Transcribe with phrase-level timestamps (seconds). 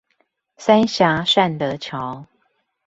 [0.57, 2.25] 三峽善德橋